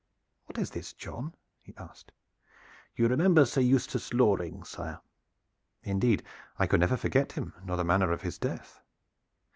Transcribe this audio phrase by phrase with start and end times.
[0.47, 2.11] "What is this, John?" he asked.
[2.95, 4.99] "You remember Sir Eustace Loring, sire?"
[5.83, 6.23] "Indeed
[6.57, 8.81] I could never forget him nor the manner of his death."